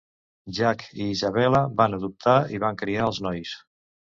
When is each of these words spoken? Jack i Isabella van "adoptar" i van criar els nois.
Jack 0.59 0.85
i 1.03 1.09
Isabella 1.17 1.61
van 1.81 1.99
"adoptar" 1.99 2.35
i 2.59 2.63
van 2.65 2.81
criar 2.83 3.07
els 3.11 3.21
nois. 3.29 3.57